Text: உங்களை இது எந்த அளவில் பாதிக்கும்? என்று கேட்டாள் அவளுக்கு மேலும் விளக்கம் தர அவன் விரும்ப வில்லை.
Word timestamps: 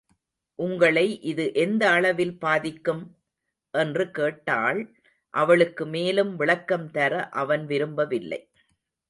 உங்களை 0.59 1.03
இது 1.21 1.43
எந்த 1.53 1.83
அளவில் 1.89 2.33
பாதிக்கும்? 2.39 3.03
என்று 3.73 4.11
கேட்டாள் 4.11 4.79
அவளுக்கு 5.33 5.85
மேலும் 5.85 6.35
விளக்கம் 6.35 6.91
தர 6.91 7.29
அவன் 7.29 7.65
விரும்ப 7.65 8.05
வில்லை. 8.05 8.41